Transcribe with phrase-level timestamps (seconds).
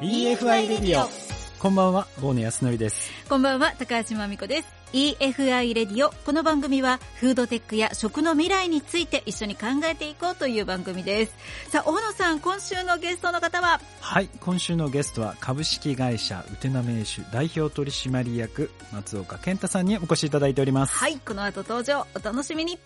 [0.00, 1.08] EFI レディオ
[1.58, 3.10] こんばんは大野康則です。
[3.28, 4.68] こんばんは高橋真美子です。
[4.92, 11.34] EFI レディオこの番組はフードテックや食の未来について一緒に考えていこうという番組です。
[11.70, 13.80] さあ大野さん今週のゲストの方は？
[14.00, 20.94] はい今週のゲストは株式会社ウテナ名手代表取締役松岡健太さんにお越しいただいております。
[20.94, 22.78] はいこの後登場お楽しみに。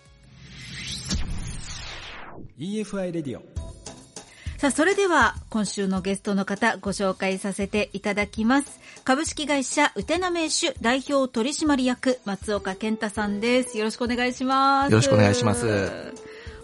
[2.57, 3.52] EFI レディオ
[4.63, 8.79] さあ、それでは今週のゲストの方ご紹介させていただきます。
[9.03, 13.77] 株式会社ウテナ名手代表取締役松岡健太さんです。
[13.77, 14.89] よろしくお願いします。
[14.89, 16.13] よろしくお願いします。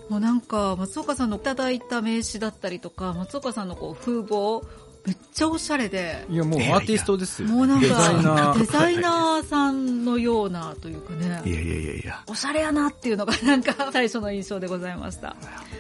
[0.07, 4.63] もうなんか松岡さんのいただいた名刺だったりとか、松岡さんのこう風貌、
[5.05, 6.26] めっちゃおしゃれで。
[6.30, 7.48] いやもうアーティストですよ。
[7.48, 8.59] もうなんかデザイナー。
[8.59, 11.41] デザイナーさんのようなというかね。
[11.45, 12.23] いやいやいやいや。
[12.27, 15.35] おしゃれやなっていうのがなんか最初の印象でございました。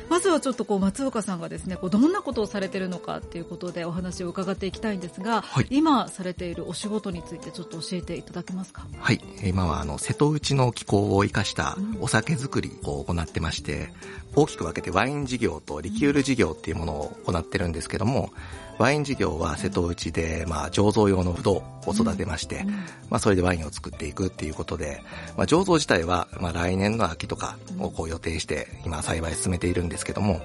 [0.09, 8.87] まずはちょっとこう松岡さんがですね、こうどんなことをされてるのかっていうことでお話を伺っていきたいんですが、はい今されているお仕事についてちょっと教えていただけますか？
[8.97, 9.21] はい。
[9.43, 13.93] 今はあの、瀬戸内の気候を生かしたお酒作りを行ってまして、
[14.35, 18.31] 大きく分けてワイン事業とリキュール事業っていうものを行ってるんですけども、
[18.79, 22.63] ワイン事業は瀬戸内で、まあ、醸造用のブドウを育てまして、
[23.09, 25.03] まあ、それでワインを作っていくっていうことで、
[25.35, 30.41] まあ、醸造自体は、まあ、来年の秋とかをこう予定して、今栽培進めているんですけども、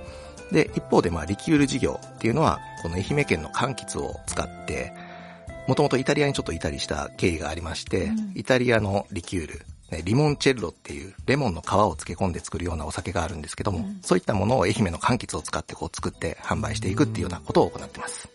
[0.51, 4.93] で、一方で、まあ、リキュール事業っていうのは、この愛媛県の柑橘を使って、
[5.69, 8.33] もともとイタリアにちょっといたりした経緯がありまして、うん。
[8.35, 9.65] イタリアのリキュール、ね
[10.05, 18.29] リモンチェッロっていうレモンの皮を漬け込んで作るようなお酒があるんですけども、うんそういったものを愛媛の柑橘を使ってこう作って販売していくっていうようなことを行ってます。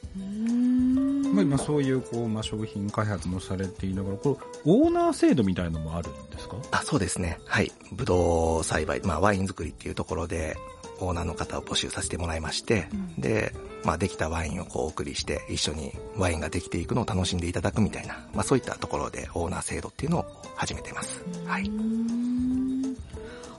[1.34, 6.56] まあ今そういうこう、まあ、商品開発もされていながら、これ、オーナー制度みたいのもあるんですか？
[6.72, 7.40] あ、そうですね。
[7.46, 7.72] はい。
[7.92, 10.58] ブドウ栽培、まあワイン作りっていうところで、
[11.02, 21.24] オーナーの方を募集させてもらいまして、うんで、まあできたワインをこうお送りして、一緒にワインができていくのを楽しんでいただくみたいな、まあそういったところでオーナー制度っていうのを始めてます。
[21.46, 21.68] はい。
[21.68, 22.96] ん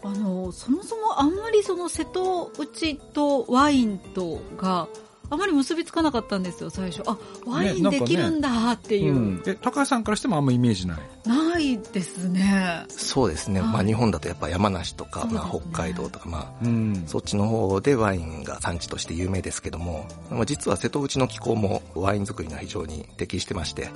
[0.02, 4.88] あのそもそもあんまりその瀬戸内とワインとが
[5.30, 9.42] あまり結びつかなかったんですよ最初あワインできるんだっていう、ん。
[9.46, 11.28] え、高橋さんからしてもあんまイメージない。
[11.28, 13.60] ないですねそうですね。
[13.60, 17.04] はいまあ日本だとやっぱ山梨とか、ねまあ北海道とか、まあうん。
[17.06, 23.88] そっちの方でワインが産地として有名ですけども、まあ、実は瀬戸内の気候もワイン作りには非常に適してまして、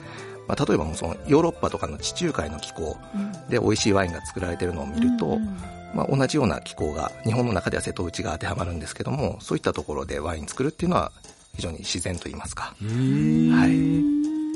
[0.46, 2.96] まあ、例えばもうそのヨーロッパとかの地中海の気候
[3.48, 11.12] で美味しいワインが作られてるのを見ると、うんうんまあ、同じような気候が日本の中では瀬戸内が当てはまるんですけども、そういったところでワイン作るっていうのは
[11.54, 13.74] 非常に自然と言いますか、はい。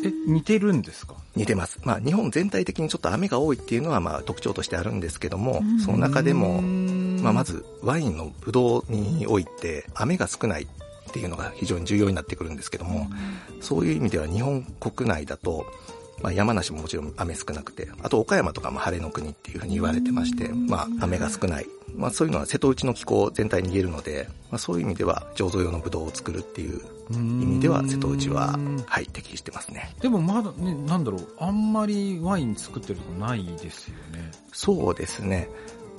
[0.06, 1.14] え、似てるんですか？
[1.34, 1.80] 似てます。
[1.82, 10.66] まあ日本全体的にちょっと雨が多いっていうのはまあ特徴としてあるんですけどもうん、その中でも、ままあ、まずワインのブドウにおいて雨が少ないっ
[11.12, 13.08] ていうのが非常に重要になってくるんですけども、
[13.60, 15.66] そういう意味では日本国内だと、
[16.22, 21.66] まあ、山梨ももちろん雨少なくて、あと岡山とかも晴れの国っていうふうに言われてまして、まあ雨が少ない。
[21.94, 26.80] まあそういうのは瀬戸内の気候全体に言えるので、まあそういう意味では醸造用のブドウを作るっていう
[27.10, 29.94] 意味では瀬戸内は、はい、適してますね。
[30.00, 34.30] でもまだね、なんだろう、あんまりワイン作ってるとこないですよね。
[34.52, 35.48] そうですね。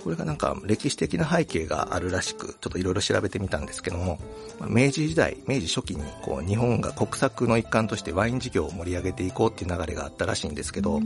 [0.04, 4.20] これがなんか歴史的な背景があるらしく、ちょっといろいろ調べてみたんですけども、
[4.60, 11.00] まあ明治時代、明治初期にこう日本が国策の一環としてワイン事業を盛り上げていこうっていう流れがあったらしいんですけど、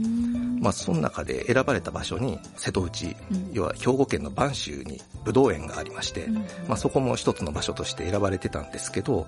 [0.60, 3.50] まあその中で選ばれた場所に瀬戸内、うん。
[3.52, 6.28] 要は兵庫県の播州にブドウ園がありまして、
[6.68, 9.26] まあそこも一つの場所として選ばれてたんですけど、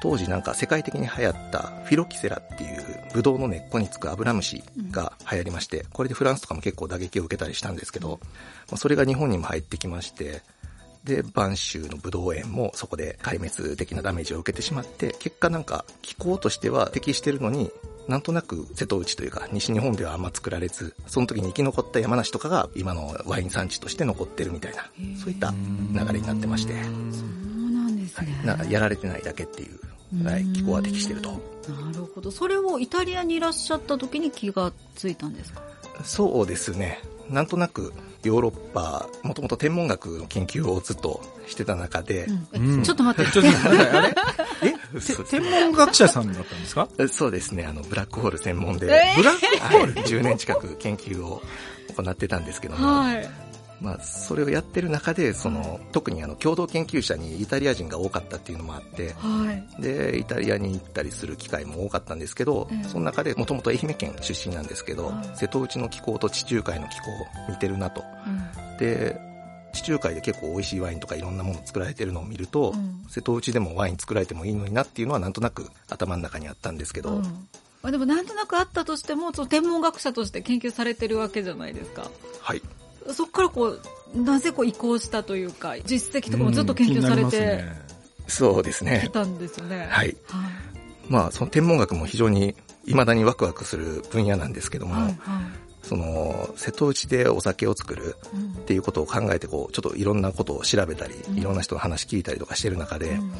[0.00, 2.80] 当時なんか世界的に流行ったフィロキセラっていう
[3.12, 8.20] ブドウの根っこにつくアブラムシが流行りまして、これでフランスとかも結構打撃を受けたりしたんですけど、
[8.70, 10.42] まあそれが日本にも入ってきまして、
[11.04, 17.70] で、播州のブドウ園もそこで壊滅的なダメージを受けてしまって、結果なんか気候としては適してるのに、
[18.06, 24.90] なんとなく瀬戸内というか西日本ではあんま作られず、その時に生き残った山梨とかが今のワイン産地として残ってるみたいな、
[25.22, 26.82] そういった流れになってまして、そう
[27.70, 29.80] なんですね、なやられてないだけっていう
[30.54, 31.30] 気候は適してると。
[31.30, 31.36] な
[31.92, 32.30] るほど。
[32.30, 35.62] それをイタリアにいらっしゃった時に気がついたんですか？
[36.04, 36.98] そうですね。
[37.28, 37.92] なんとなく
[38.24, 42.82] ヨーロッパ、もともと天文学の研究をずっとしてた中で、えうん。
[42.82, 43.30] ちょっと待って。
[43.32, 44.14] ちょっと待って、あれ？
[44.96, 45.00] え？
[45.00, 46.88] そう天文学者さんだったんですか？
[47.08, 49.16] そうですね、あの、ブラックホール専門で、えー！
[49.16, 49.92] ブラックホール？
[49.94, 50.04] はい。
[50.04, 51.40] 10年近く研究を
[51.96, 53.30] 行ってたんですけども、はい
[53.80, 59.82] まあ、それをやってる中で、その、特にあの、共同研究者にイタリア人が多かったっていうのもあって、はい。
[59.82, 62.88] で、イタリアに行ったりする機会も多かったんですけど、ええ。
[62.88, 65.36] その中でもともと愛媛県出身なんですけど、はい。
[65.36, 67.04] 瀬戸内の気候と地中海の気候
[67.48, 68.04] 似てるなと。
[68.26, 68.76] うん。
[68.76, 69.18] で、
[69.72, 73.04] 地中海で結構美味しいワインとかいろんなもの作られてるのを見ると、うん。
[73.08, 77.22] 瀬戸内でもワイン作られてもいいのになっていうのはなんとなく頭の中にあったんですけど、うん。
[77.82, 82.10] まあでもなんとなくあったとしてもその天文学者として研究されてるわけじゃないですか。
[82.40, 82.62] はい。
[83.12, 83.66] そこからこ
[84.14, 87.90] うなぜこう移行したというか実績とかもずっと研究されてね
[88.26, 89.10] そうですねき。
[89.10, 89.78] たんですよね。
[89.78, 89.88] はい。
[89.88, 90.16] はい
[91.08, 92.54] まあ、その天文学も非常に
[92.86, 95.14] 未だにワクワクする分野なんですけども、はいはい
[95.82, 103.32] その、瀬戸内でお酒を作るうんっていうことを考えて、こう、ちょっといろんなことを調べたり、うんいろんな人の話聞いたりとかしてる中で、うん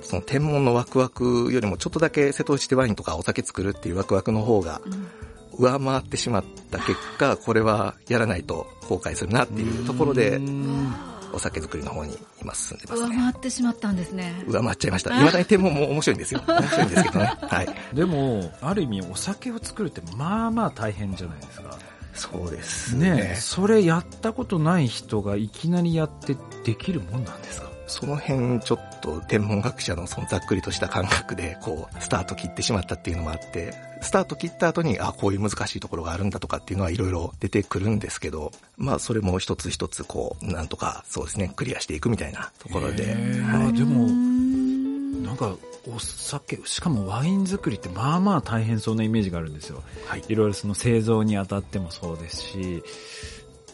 [0.00, 5.08] その天文のワクワクよりもちょっとだけ瀬戸内でワインとかお酒作るっていうワクワクの方がうん
[5.58, 10.92] 上回ってしまった結果、これはやらないと後悔するなっていうところでう、ん
[11.30, 13.16] お酒作りの方に今進んでます上ね。
[13.16, 14.44] 回ってしまったんですね。
[14.46, 15.14] 上回っちゃいました。
[15.14, 16.40] 未だに天文も面白いんですよ。
[16.46, 17.34] 面白いんですけどね。
[17.42, 17.68] はい。
[17.92, 21.76] でも、ある意味お酒を作るってまあまあ大変じゃないですか。
[22.14, 23.34] そうですねね。
[23.38, 26.34] それやったことない人がいきなりやって
[26.64, 27.67] できるもんなんですか？
[27.88, 43.68] その辺ちょっと天文学者のそのざっくりとした感覚でこうスタート切ってしまったっていうのもあって、スタート切った後にあこういう難しいところがあるんだとかっていうのはいろいろ出てくるんですけど、まあそれも一つ一つこうなんとかそうですねクリアしていくみたいなところで、はい。
[43.68, 45.56] あでもうんなんか
[45.90, 49.82] お酒しかもワイン作りってまあまあ大変そうなイメージがあるんですよ。
[50.06, 50.22] はい。
[50.28, 52.82] いろいろその製造にあたってもそうですし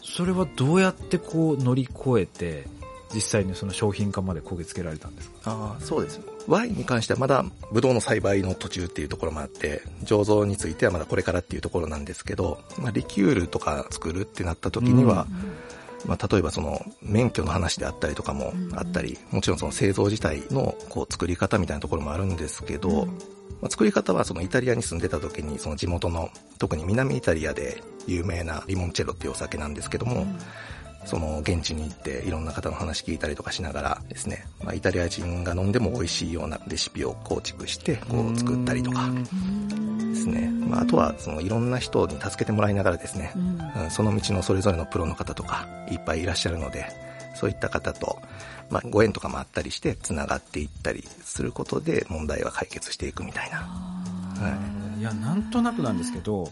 [0.01, 2.67] それはどうやってこう乗り越えて
[3.13, 5.37] 実際にその商品化までこぎつけられたんですか？
[5.45, 6.19] ああ、そうです。
[6.47, 15.27] ワインに関してはまだブドウの栽培の途中っていうところもあって、醸造についてはまだこれからっていうところなんですけど、まあ、リキュールとか作るってなった時には、
[16.05, 23.07] まあ、例えばその免許の話であったりとかもあったり、もちろんその製造自体のこう作り方みたいなところもあるんですけど、うん。
[23.61, 26.29] まあ、作り方はそのイタリアに住んでた時にその地元の
[26.59, 30.27] 特に南イタリアで有名なリモンチェロっていうお酒なんですけども、
[31.05, 43.83] その現地に行っていろんな方の話聞いたりとかしながらですね、まあ、イタリア人が飲んでも美味しいようなレシピを構築してこう作ったりとかですね、まあ、あとはそのいろんな人に助けてもらいながらですねう、ん。
[43.83, 46.87] うんその道のそれぞれのプロの方とかいっぱいいらっしゃるので、
[47.35, 48.17] そういった方と、
[48.69, 53.57] まあ、ご縁とかもあったりして、つながっていったりすることで問題は解決していくみたいな。
[53.57, 56.51] はいやなんとなくなんですけど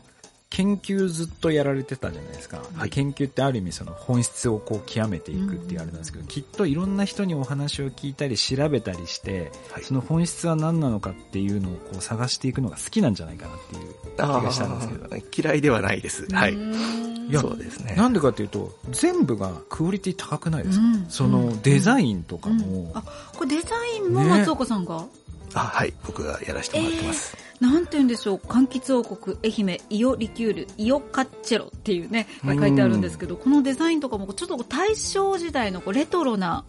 [0.54, 2.90] 研究ずっとやられてたじゃないですか、はい。
[2.92, 9.84] 研究ってある意味その本質をこう極めていくっていうあれなんですけど、きっといろんな人にお話を聞いたり調べたりして、はい。
[9.84, 15.04] その本質は何なのかっていうのをこう探していくのが好きなんじゃないかなっていう気がしたんですけど。
[15.36, 16.28] 嫌いではないです。
[16.32, 16.54] はい。
[16.54, 17.96] いそうですね。
[17.96, 21.06] なんでかっていうと全部がクオリティ高くないですか、うん。
[21.10, 23.04] そのデザインとかも、あ
[23.36, 25.06] これデザインも松岡さんが、
[25.54, 25.94] あ、はい。
[26.06, 27.38] 僕がやらせてもらってます。
[27.64, 36.66] なんて言うんでしょう柑橘王国愛媛イオリキュールイオカッチェロっていうね書いてあるんですけどこのデザインとかもちょっと大正時代のレトロな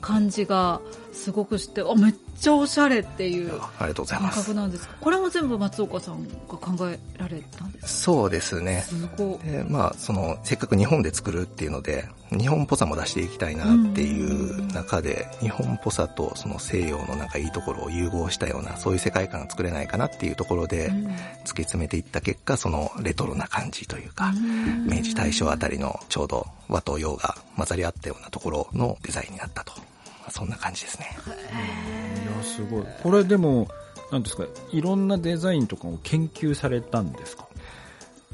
[0.00, 0.80] 感じが
[1.12, 4.52] すごくしてあめっちゃおしゃれっていう感覚。
[4.54, 4.94] なんですか？
[5.00, 8.82] これも全部松岡さんが考えられたんですそうですね。
[8.82, 21.06] すごいでまあ、その、せっかく日本で作るっていうので、日本っぽさも出していきたいなっていう中で、日本っぽさとその西洋のなんかいいところを融合したような、そういう世界観が作れないかなっていうところで、うん
[21.44, 29.72] 突き詰めていった結果、そのレトロな感じというか、うん明治大正あたりのちょうど和と洋が混ざり合ったようなところのデザインになったと。
[30.22, 31.16] まあそんな感じですね。
[32.42, 32.84] すごい。
[33.02, 33.68] これでも
[34.10, 37.46] なんですかいろんなデザインとかを研究されたんですか？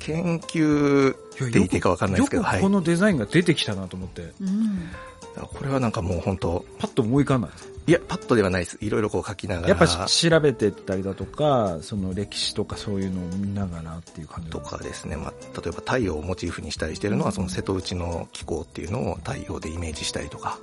[0.00, 2.68] 研究って言っていいかわかんないですけど、こ。
[2.68, 4.90] のデザインが出てきたなと思って、うん。
[5.36, 8.78] これはなんかもう本当パッと思い浮かんだんですいや、パッとではないです。
[8.80, 9.68] いろいろこう書きながら。
[9.68, 20.58] やっぱし調べてったりだとか、その歴史とかそういうのを見ながらっていう感じとかですね、まあ、例えば太陽をモチーフにしたりしてるのは、その瀬戸内の気候っていうのを太陽でイメージしたりとか、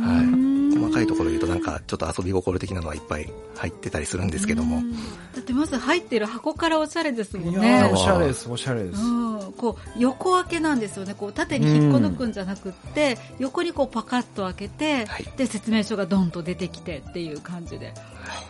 [0.00, 0.41] はい。
[0.92, 4.82] 細かいところで言うとなんかちょっと遊び心的なのはいっぱい入ってたりするんですけども、
[5.34, 7.92] だってまず入ってる箱からおしゃれですもんいやねー。
[7.92, 9.00] おしゃれです、おしゃれです。
[9.02, 11.14] うん、こう横開けなんですよね。
[11.14, 15.24] こう縦に引っこ抜くんじゃなくって、横にこうパカッと開けて、はい。
[15.36, 17.94] で説明書がドンと出てきてっていう感じで、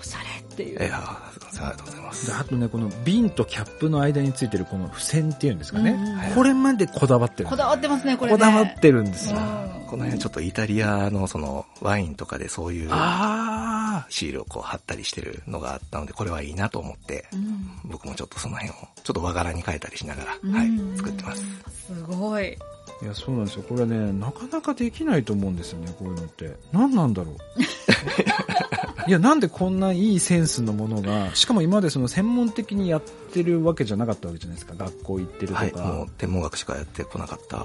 [0.01, 2.33] おしゃれっていう、いやありがとうございますで。
[2.33, 6.33] あとね、この瓶とキャップの間についてるこの付箋っていうんですかね。
[6.35, 9.37] これまでこだわってるこだわってますねこれねこだわってるんですよ。
[9.37, 21.45] うんこの辺ちょっとイタリアのそのワインとかでそういうあシールをこう貼ったりしてるのがあったので、これはいいなと思って、うん僕もちょっとその辺をちょっと和柄に変えたりしながら、うんはい、作ってます。
[21.89, 23.05] すごいあ。
[23.05, 23.65] いや、そうなんですよ。
[23.69, 26.57] これね、なかなかできないと思うんですよね、こういうのって。
[26.73, 27.37] 何なんだろう。
[29.07, 34.75] いや、なんでこんないいセンスのものが、しかも今までその専門的にやってるわけじゃなかったわけじゃないですか。
[34.77, 35.61] 学校行ってるとか。
[35.61, 37.57] はい、もう天文学しかやってこなかった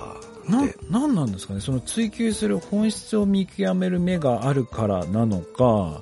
[0.50, 6.01] ななんなんですかねその追求する本質を見極める目があるからなのか、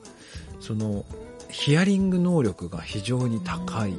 [0.59, 1.05] その、
[1.49, 3.93] ヒアリング能力が非常に高い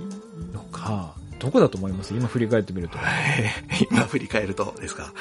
[0.53, 2.15] のか、どこだと思います？
[2.15, 2.99] 今振り返ってみると。
[2.99, 3.51] え
[3.85, 5.13] ー今振り返るとですか？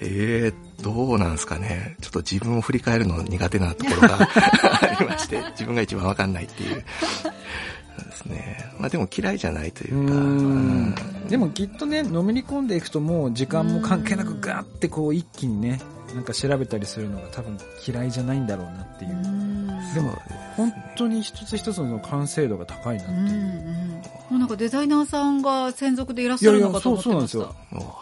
[0.00, 1.96] えー、どうなんですかね。
[2.00, 4.28] ちょっと自分を振り返るの苦手なところが
[4.96, 6.84] ありまして、 自分が一番わかんないっていう。
[7.22, 7.28] そ
[8.02, 8.72] うですね。
[8.78, 10.14] まあでも嫌いじゃないというか。
[10.14, 10.94] うん
[11.28, 15.80] でもきっとね、のめり込んでいくともう時間も関係なくガーってこう一気にね、
[16.14, 19.94] なんか調べたりするのが多分嫌いじゃないんだろうなっていう。
[19.94, 20.12] でも、
[20.56, 23.36] 本当に一つ一つの完成度が高いなってうんういう。
[23.36, 24.00] んも
[24.32, 27.84] うなんかデザイナーさんが専属でいらっしゃるのかといやいや、そう思ってましそうなんですよた。。
[27.84, 27.98] も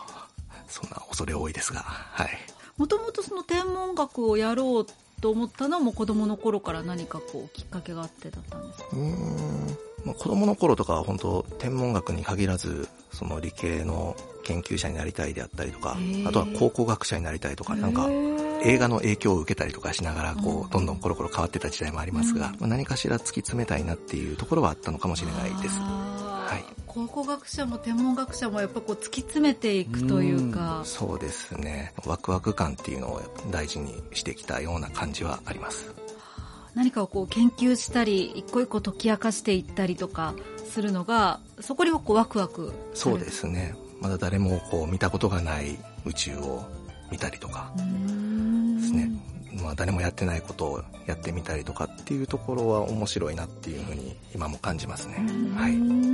[0.59, 1.81] う、そんな恐れ多いですが。
[1.81, 2.29] はい。
[2.77, 4.87] もともとその天文学をやろう
[5.23, 9.79] と思ったのはもう子供の頃から何かこうきっかけがあってだったんですかうーん。
[10.05, 18.09] まあ、子供の頃とかは本当天文学に限らずその理系の研究者になりたいであったりとかあとは考古学者になりたいとかなんか
[18.65, 22.53] 映画の影響を受けたりとかしながらこうどんどんコロコロ変わってた時代もありますが、うん。
[22.55, 25.79] まあ、何かしら突き詰めたいなっていうところはあったのかもしれないです。
[25.79, 31.95] はい考古学者も天文学者もやっぱこう突き詰めていくというか、そうですね。
[32.05, 35.91] ワクワク感っていうのを大事にしてきたような感じはあります。
[36.75, 40.35] 何かをこう研究したり一個一個解き明かしていったりとか
[40.71, 43.75] するのがそこにこうワクワクそうですね。
[44.01, 46.63] まだ誰もこう見たことがない宇宙を
[47.11, 47.73] 見たりとか。
[47.77, 47.83] で
[48.83, 49.11] すね、
[49.63, 55.25] まあ、誰もやってないことをやってみたりとかっていうところは面白いなっていうふうに今も感じますね。
[55.57, 56.12] はうい。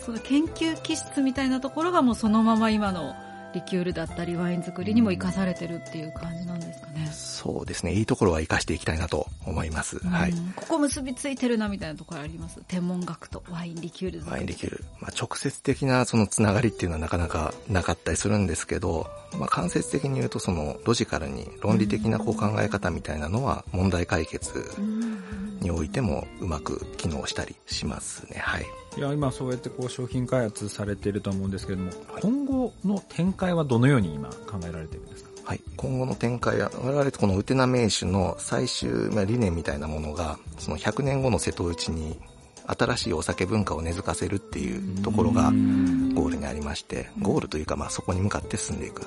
[0.00, 3.14] その研究気質みたいなところがもうそのまま今の
[3.54, 7.08] リキュールだったりワイン作りにも生かされてるっていう感じなんですかね。
[7.12, 7.92] そうですね。
[7.92, 9.98] いいところは活かしていきたいなと思います。
[10.06, 10.30] はい。
[10.30, 14.84] うんここ結びついてるなみたいなところあります天文学とワインリキュールワインできる。
[15.00, 28.38] まあ、直接的なそのつながりっていうのはなかなかなかったりするんですけど、まあ、間接的に言うとそのロジカルに論理的なこう考え方みたいなのは問題解決うんにおいてもうまく機能したりしますね。
[28.38, 28.79] はい。
[28.96, 35.30] いや、今そうやってこう商品開発されてると思うんですけれども、今後の展開はどのように今考えられてるんですか？
[35.44, 42.18] はい、今後の展開は、我々このウテナ名手の最終まあ理念みたいなものが、その100年後の瀬戸内に
[42.66, 49.02] 新しいお酒文化を根付かせるっていうところがゴールにありまして、ゴールというかまあそこに向かって進んでいく。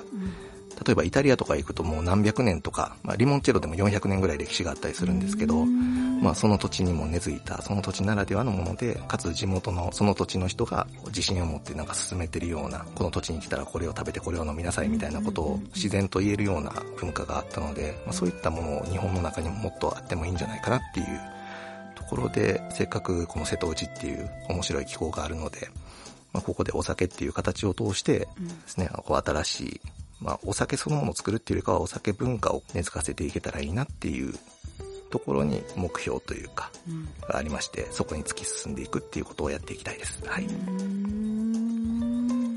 [0.84, 21.06] 例えばイタリアとか行くともう何百年とか、まあ、リモンチェロでも400年ぐらい歴史があったりするんですけど、まあその土地にも根付いた、その土地ならではのもので、かつ地元のその土地の人が自信を持ってなんか進めてるような、この土地に来たらこれを食べてこれを飲みなさいみたいなことを自然と言えるような文化があったので、まあそういったものを日本の中にももっとあってもいいんじゃないかなっていう
[21.94, 25.68] ところで、せっかくこの瀬戸内っていう面白い気候があるので、
[26.32, 28.28] まあここでお酒っていう形を通してで
[28.66, 29.80] すね、こう新しい
[30.24, 34.32] まあ、お酒そのものを作るっていうよりかはお酒文化を根付かせていけたらいいなっていう
[35.10, 40.26] ところに目標というか、うんがありまして、そこに突き進んでいくっていうことをやっていきたいです。
[40.26, 40.46] はい。
[40.46, 41.14] うん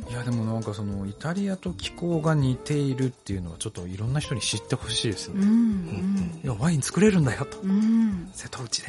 [0.09, 5.45] いや、でもなんかその、イタリアと気候が似ているっていうのはちょっといろんな人に知ってほしいですうね。
[5.45, 7.59] んいや、ワイン作れるんだよと。
[7.59, 8.88] うん瀬戸内で。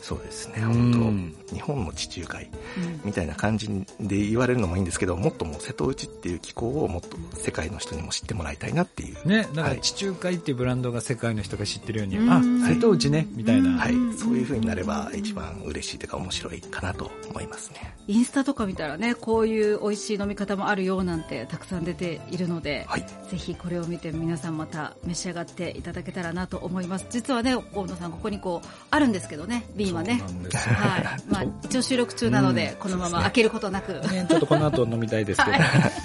[0.00, 2.44] そうですね、うん本当日本の地中海
[2.76, 3.68] うんみたいな感じ
[4.00, 9.28] で言われるのもいいんですけど、もっともう瀬戸内っていう気候をもっと世界の人にも知ってもらいたいなっていう。
[9.28, 13.70] ね、だかはいら地中海っていうブランドが世界の人が知ってるように、うんあ、瀬戸内ね、みたいな。
[13.70, 14.18] はいうん。
[14.18, 17.94] そういう風になれば一番嬉しいというか面白いかなと思いますね。
[18.06, 23.06] インスタとか見たらねこういう美味しい飲み方もあるよなんてたくさん出ているので、はい。
[23.30, 30.22] ぜひこれを見て皆さんまた召し上がっていただけたらなと思います実はね大野さんここにこうあるんですけどね瓶はね。
[30.52, 31.04] はい。
[31.28, 35.58] まあ、一応収録中なので、うんこのまま開けることなく、ね、ちょっとこの後飲みたいですけど。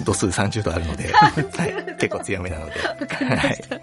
[0.04, 1.32] 度数30度あるので、はい、
[1.98, 2.72] 結構強めなので。
[2.80, 3.80] わかりました。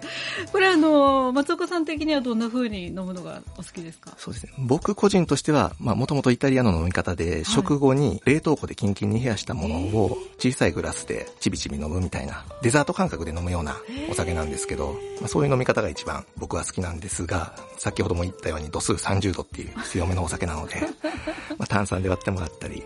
[0.52, 4.12] これあの、松岡さん的にはどんな風に飲むのがお好きですか？
[4.18, 4.52] そうですね。
[4.58, 13.76] 僕個人としては、まあもともとイタリアの飲み方で、食後に冷凍庫でキンキンに冷やしたものを小さいグラスでちびちび飲むみたいな、デザート感覚で飲むような
[14.10, 20.76] お酒なんですけど、まあそういう飲み方が一番僕は好きなんですが、先ほども言ったように度数30度っていう強めのお酒なので、
[21.58, 22.82] まあ炭酸で割ってもらったり、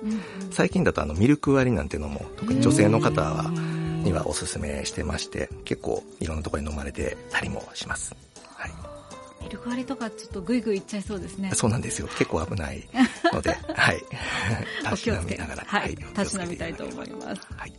[0.51, 3.51] 最近だとあのミルク割りなんていうのも、特に女性の方は、
[4.03, 8.26] にはおすすめしてまして、結構いろんなところに飲まれてたりもします。
[9.47, 9.49] はい。
[9.49, 11.51] ミルク割りとかちょっとグイグイいっちゃいそうですね。
[11.55, 12.09] そうなんですよ。
[12.09, 12.87] 結構危ない
[13.33, 14.03] ので、 はい。
[14.93, 15.65] お気をつけながら。
[15.67, 15.93] はい。
[15.93, 17.41] お気をたしつけてなみたいと思います。
[17.57, 17.73] はい。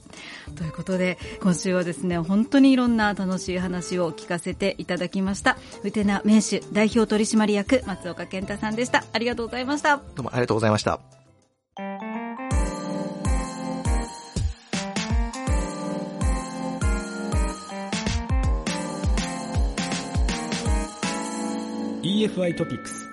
[0.56, 5.58] ということで、今週はですね、本当にいろんな楽しい話を聞かせていただきました。
[5.84, 9.04] ウテナ名手代表取締役松岡健太さんでした。
[9.12, 9.98] ありがとうございました。
[9.98, 11.17] どうもありがとうございました。
[22.28, 23.08] EFI トピックス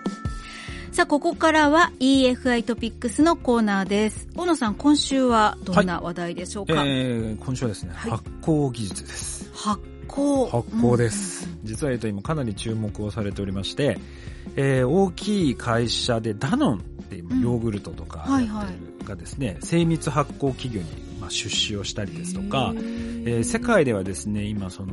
[0.90, 4.28] さあ、ここからは EFI トピックスのコーナーです。
[4.34, 9.50] 大野さん、今週はどんな話題でしょうか、はい、えー、今週はですね、はい、発酵技術です。
[9.54, 11.46] 発酵発酵です。
[11.46, 13.98] うん、実は言うと今かなり注目をされておりまして、
[14.56, 20.88] えー、大きい会社でダノンっていうヨーグルトとかやってる、はいはい、がですね、精密発酵企業に
[21.20, 24.92] まあ出資をしたりですとか、えー、世界ではですね、今その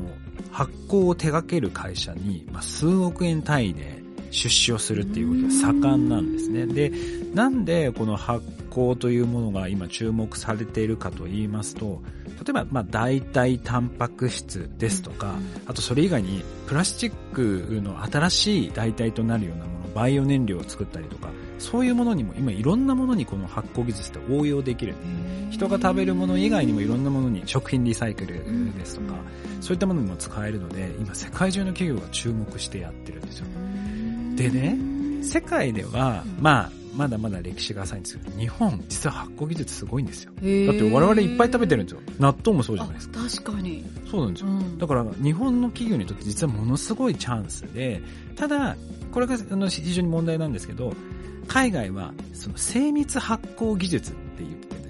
[0.52, 4.01] 発酵を手掛ける会社に、まあ、数億円単位で
[4.32, 6.66] 出資をするっていうことが盛んなんですね。
[6.66, 6.92] で、
[7.34, 12.02] なんでこの発酵というものが今注目されているかと言いますと、
[12.44, 15.36] 例えば、まあ、代替タンパク質ですとか、
[15.68, 24.96] あとそれ以外にプラスチックの新しい代替となるようなもの、バイオ燃料を作ったりとか、そういうものにも今いろんなものにこの発酵技術って応用できる。
[25.52, 29.20] 人が食べるもの以外にもいろんなものに食品リサイクルですとか、
[29.60, 33.46] そういったものにも使えるので、今世界中の企業が注目してやってるんですよ。
[34.36, 34.78] でね、
[35.24, 40.34] 世界では、まあ、まだまだ歴史が浅いんですけど、日本、実は発酵技術すごいんですよ。
[40.34, 42.02] だって我々いっぱい食べてるんですよ。
[42.20, 43.20] 納豆もそうじゃないですか。
[43.20, 43.86] 確かに。
[44.10, 44.50] そうなんですよ。
[44.50, 48.02] うん、だから、日本の企業にとって実はものすごいチャンスで、
[48.36, 48.76] ただ、
[49.12, 50.94] これが非常に問題なんですけど、
[51.48, 54.81] 海外はその精密発酵技術って言って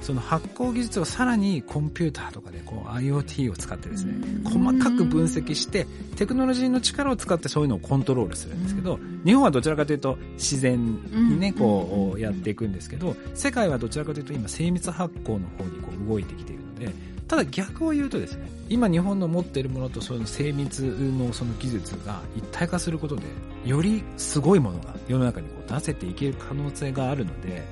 [0.00, 4.14] その発酵技術をさらにコンピューターとかでこう IoT を使ってですね、
[4.44, 5.86] 細かく分析して、
[6.16, 10.78] テクノロジーの力を使ってそういうのをコントロールするんですけど、日本はどちらかというと自然
[11.12, 16.92] にね、こうやっていくんですけど、世界はどちらかというと今精密発酵の方にこう動いてきているので、
[17.26, 23.22] ただ逆を言うとですね、今日本の持っているものとその精密のその技術が一体化することで、
[23.66, 27.62] よりすごいものが世の中にこう出せていける可能性があるので、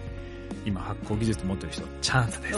[0.64, 2.52] 今発酵技術持ってる人、チャンスです。
[2.52, 2.56] チ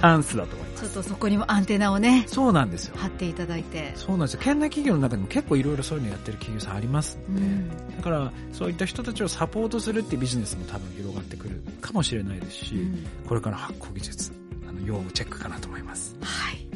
[0.00, 0.82] ャンスだと思います。
[0.84, 2.24] ちょっとそこにもアンテナをね。
[2.28, 2.96] そうなんですよ。
[2.96, 3.92] 貼っていただいて。
[3.96, 4.40] そうなんですよ。
[4.42, 14.32] 県内企業の中にも結構いろいろそういうのやってる企業さんありますんで、うん、だからそういった人たちをサポートするっていうビジネスも多分広がってくるかもしれないですし、うん、これから発酵技術、
[14.68, 16.16] あの、要チェックかなと思います。
[16.20, 16.66] はい。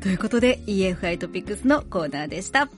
[0.00, 2.68] ということで EFI トピックスのコーナーでした。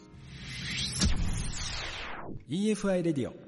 [2.48, 3.45] EFI レディオ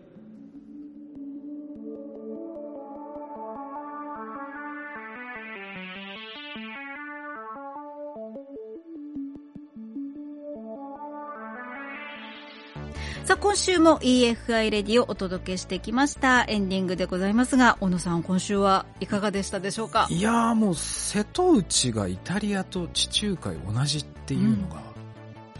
[13.40, 16.44] 今週も EFI レディをお届けしてきました。
[16.48, 20.08] エンディングでございますが、小野さん、今週はいかがでしたでしょうか？
[20.10, 24.82] いやーもう、瀬戸内がイタリアと地中海同じっていうのが、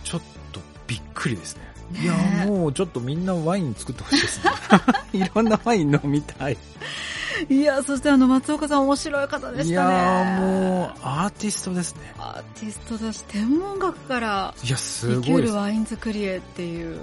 [0.03, 0.21] ちょっ
[0.53, 1.63] とびっくりですね。
[2.03, 2.13] いや
[2.47, 4.53] もうちょっとみんなワイン作ってほしいですね。
[5.25, 6.57] いろんなワイン飲みたい。
[7.49, 9.95] いや、そしてあの、松岡さん面白い方でしたね。
[9.95, 12.13] いやもう、アーティストですね。
[12.19, 16.99] アーティストだし、天文学から、いや、すごいるワイン作りへっていう。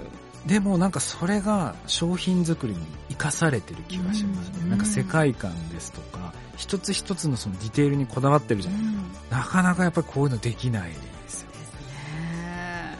[0.46, 2.78] でもなんかそれが商品作りに
[3.08, 4.70] 生かされてる気がしますね。
[4.70, 9.36] なんか世界観ですとか、一つ一つのそのディテールにこだわってるじゃないですか。
[9.36, 11.48] なかなかやっぱりこういうのできないですよ。
[11.50, 12.98] ですね。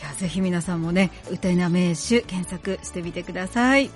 [0.00, 3.90] いや、ぜひ皆さんもね、歌いな名手検索してみてください。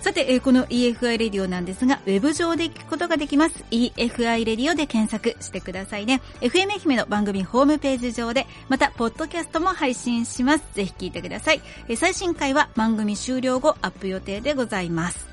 [0.00, 3.64] さて、えー、この EFI レディオなんですが、ウェブ上で聞くことができます。
[3.70, 6.22] EFI レディオで検索してくださいね。
[6.40, 10.64] FM 愛媛の番組ホームページ上で、また、ポッドキャストも配信します。
[10.74, 11.60] ぜひ聞いてください。
[11.88, 15.26] えー、最新回は番組終了後アップ予定でございます。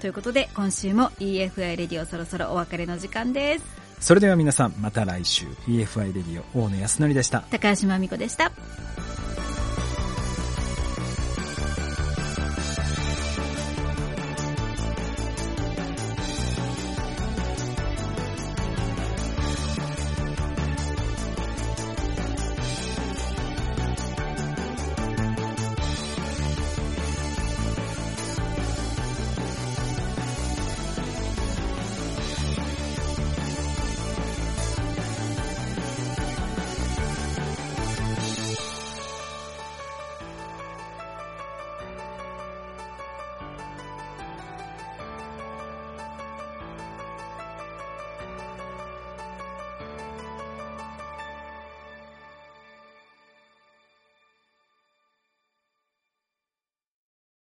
[0.00, 3.64] ということで、今週も EFI レディオそろそろお別れの時間です。
[4.00, 5.46] それでは皆さん、また来週。
[5.66, 7.42] EFI レディオ、大野康則でした。
[7.50, 8.50] 高橋真美子でした。